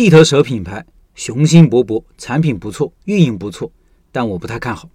[0.00, 0.82] 地头蛇品牌
[1.14, 3.70] 雄心勃勃，产品不错，运营不错，
[4.10, 4.88] 但我不太看好。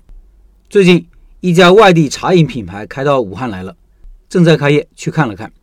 [0.67, 1.05] 最近
[1.41, 3.77] 一家外地茶饮品牌开到武汉来了，
[4.27, 5.53] 正在开业，去看了看。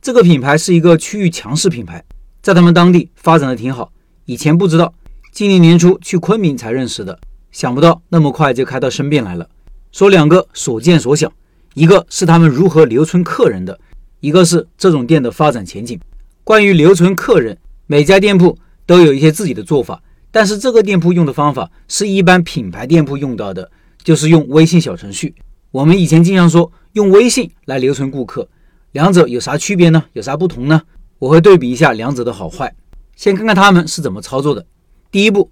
[0.00, 2.02] 这个品牌是一个区域强势品牌，
[2.42, 3.92] 在他们当地发展的挺好。
[4.24, 4.92] 以前不知道，
[5.30, 7.16] 今年年初去昆明才认识的，
[7.52, 9.48] 想不到那么快就开到身边来了。
[9.92, 11.32] 说两个所见所想，
[11.74, 13.78] 一个是他们如何留存客人的，
[14.18, 16.00] 一个是这种店的发展前景。
[16.42, 17.56] 关于留存客人，
[17.86, 23.70] 每家店铺都有一些自己的做法，但是这个店铺用的方法是一般品牌店铺用到的，
[24.02, 25.34] 就是用微信小程序。
[25.70, 28.48] 我们以前经常说用微信来留存顾客。
[28.92, 30.04] 两者有啥区别呢？
[30.12, 30.82] 有啥不同呢？
[31.18, 32.74] 我会对比一下两者的好坏。
[33.16, 34.66] 先看看他们是怎么操作的。
[35.10, 35.50] 第一步，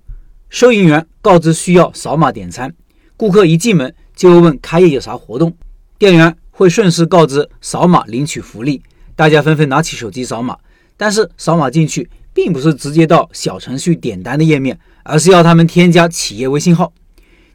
[0.51, 2.75] 收银员告知需要扫码点餐，
[3.17, 5.57] 顾客一进门就会问开业有啥活动，
[5.99, 8.83] 店员会顺势告知扫码领取福利，
[9.17, 10.59] 大家纷纷拿起手机扫码。
[10.99, 12.11] 但是扫码进去
[12.43, 16.91] 并不是直接到小程序点单的页面，而是要他们添加企业微信号。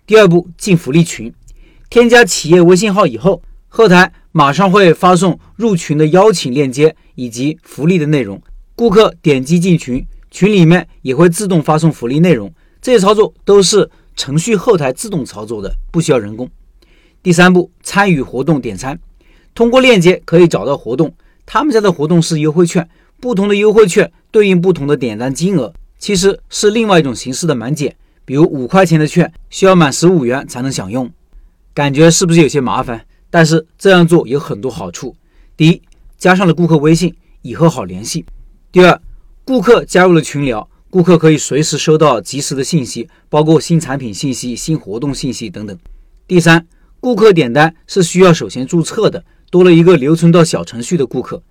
[0.06, 1.34] 第二步，进福利群，
[1.90, 4.14] 添加企业微信号以后，后台。
[4.32, 8.40] 马上会发送入群的邀请链接以及福利的内容，
[8.76, 12.54] 顾客点击进群，群里面也会自动发送福利内容。
[12.82, 16.48] 这些操作都是程序后台自动操作的，不需要人工。
[17.24, 19.00] 第三步，参与活动点餐，
[19.56, 22.88] 通过链接可以找到活动，他们家的活动是优惠券，
[23.20, 27.96] 不同的优惠券对应不同的点单金额，其实是另外一种形式的满减。
[28.26, 31.10] 比如五块钱的券需要满十五元才能享用，
[31.74, 33.06] 感觉是不是有些麻烦？
[33.30, 35.16] 但是这样做有很多好处。
[35.56, 35.82] 第一，
[36.18, 37.14] 加上了顾客微信，
[37.44, 38.26] 以后好联系。
[38.72, 39.00] 第二，
[39.44, 45.78] 顾客加入了群聊，顾客可以随时收到及时的信息，包括新产品信息、新活动信息等等。
[46.28, 46.66] 第三，
[47.00, 51.44] 顾客点单是需要首先注册的，多了一个留存到小程序的顾客。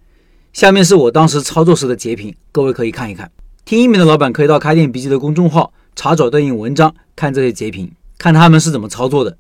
[0.55, 3.28] 下面是我当时操作时的截屏，各位可以看一看。
[3.64, 9.36] 听音频的老板可以到开店笔记的公众号查找对应文章，看这些截屏，看他们是怎么操作的。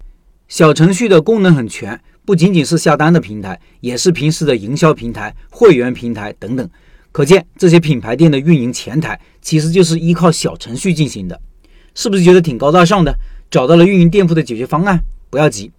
[0.48, 1.98] 小程序的功能很全。
[2.24, 6.68] 不仅仅是下单的平台，也是平时的营销平台、会员平台等等。
[7.12, 11.40] 可见这些品牌店的运营前台其实就是依靠小程序进行的，
[11.94, 13.14] 是不是觉得挺高大上的？
[13.48, 14.98] 找到了运营店铺的解决方案？
[15.30, 15.70] 不要急，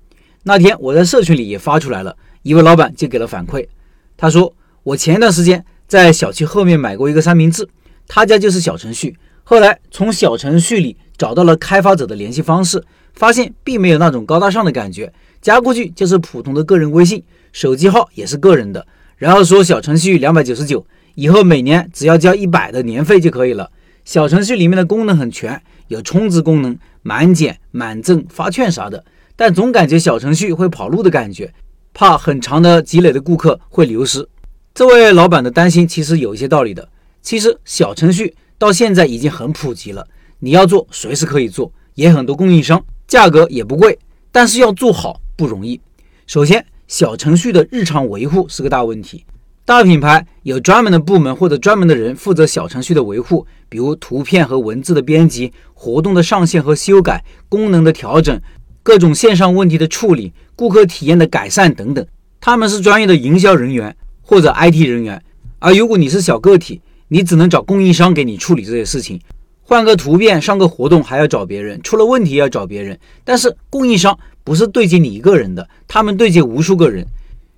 [0.44, 3.68] 那天我在社群里也发出来了，一位老板就给了反馈。
[4.16, 4.54] 他说
[4.86, 7.68] ：“我前一段时间在小区后面买过一个三明治，
[8.08, 12.84] 他家就是小程序，后来从小程序里找到了开发者的联系方式，
[13.16, 18.86] 发现并没有那种高大上的感觉。”加过去就是普通的个人微信，手机号也是个人的。
[19.18, 20.86] 然后说小程序两百九十九，
[21.16, 23.72] 以后每年只要交一百的年费就可以了。
[24.04, 29.04] 小程序里面的功能很全，有充值功能、满减、满赠、发券啥的。
[29.36, 31.52] 但总感觉小程序会跑路的感觉，
[31.92, 34.28] 怕很长的积累的顾客会流失。
[34.76, 36.86] 这位老板的担心其实有一些道理的。
[37.22, 40.06] 其实小程序到现在已经很普及了，
[40.40, 43.98] 你要做随时可以做，也很多供应商，价格也不贵，
[44.34, 45.22] 但是要做好。
[45.38, 45.80] 不容易。
[46.28, 49.24] 首先，小程序的日常维护是个大问题。
[49.64, 58.42] 大品牌有专门的部门或者专门的人负责小程序的维护，比如图片和文字的编辑、活动的上线和修改、功能的调整、
[58.84, 62.06] 各种线上问题的处理、顾客体验的改善等等。
[62.42, 65.24] 他们是专业的营销人员或者 IT 人员。
[65.60, 69.22] 而如果你是小个体，你只能找供应商给你处理这些事情。
[69.62, 73.00] 换个图片、上个活动还要找别人，出了问题要找别人。
[73.24, 74.20] 但是供应商。
[74.46, 77.04] 不是对接你一个人的，他们对接无数个人。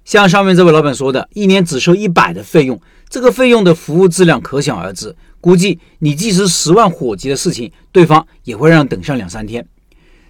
[0.06, 2.80] 像上面这位老板说的，一年只收一百的费用，
[3.10, 5.14] 这个费用的服务质量可想而知。
[5.42, 9.68] 估计你即使十万火急的事情，对方也会让等上两三天。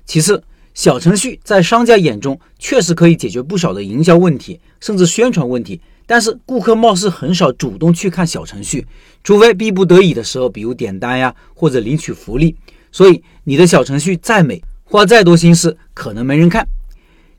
[0.03, 0.43] 其次，
[0.73, 8.88] 小程序在商家眼中确实可以解决不少的营销问题，甚至宣传问题，但是顾客貌似很少主动去看小程序，
[9.23, 12.56] 除非逼不得已的时候，比如点单呀，或者领取福利。
[12.91, 14.59] 所以你的小程序再美。
[14.90, 16.66] 花再多心思，可能没人看。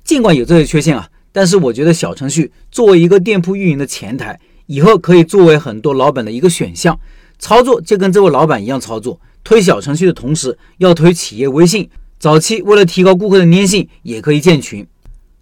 [0.04, 7.00] 尽管有这些缺陷啊，但是我觉得小程序作为一个店铺运营的前台，以后可以作为很多老板的一个选项。
[7.38, 11.88] 操作就跟这位老板一样操作，推小程序的同时要推企业微信。
[12.18, 14.86] 早期为了提高顾客的粘性，也可以建群。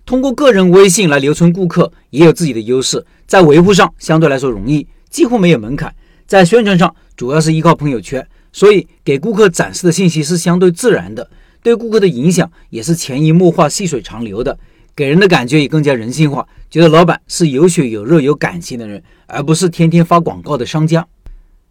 [0.07, 5.93] 通过个人微信来留存顾客，也有自己的优势，在维护上相对来说容易，几乎没有门槛。
[6.29, 11.29] 在宣传上，主要是依靠朋友圈，所以给顾客展示的信息是相对自然的。
[11.61, 14.57] 对顾客的影响也是潜移默化、细水长流的，
[14.95, 21.05] 给人的感觉也更加人性化，觉得老板是有血有肉、有感情的人，而不是天天发广告的商家。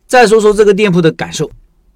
[0.06, 1.50] 再说说这个店铺的感受，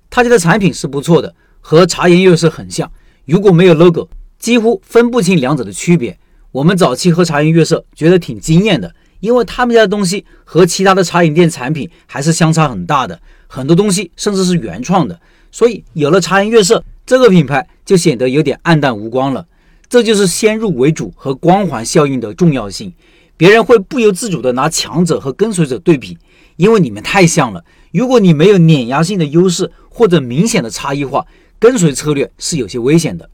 [0.10, 2.90] 他家的产品是不错的，和茶颜悦色很像。
[3.26, 4.08] 如果没有 logo，
[4.38, 6.18] 几乎分不清两者的区别。
[6.52, 13.20] 我们早期喝茶颜悦色，觉得挺惊艳的，因为他们家的东西和其他的茶饮店产品还是相差很大的。
[13.48, 15.20] 很多东西甚至是原创的。
[15.52, 19.46] 所以有了茶颜悦色，这个品牌就显得有点暗淡无光了。
[19.88, 22.94] 这就是先入为主和光环效应的重要性。
[23.38, 26.18] 别人会不由自主地拿强者和跟随者对比，
[26.58, 27.64] 因为你们太像了。
[27.92, 31.26] 如果你没有碾压性的优势或者明显的差异化，
[31.58, 33.30] 跟随策略是有些危险的。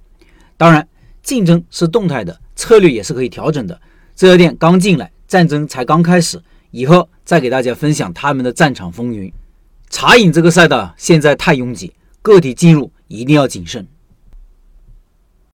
[0.58, 0.88] 当然，
[1.26, 3.82] 竞争是动态的，策略也是可以调整的。
[4.16, 6.40] 这家店刚进来，战争才刚开始，
[6.70, 9.30] 以后再给大家分享他们的战场风云。
[9.90, 11.92] 茶饮这个赛道现在太拥挤，
[12.22, 13.86] 个体进入一定要谨慎。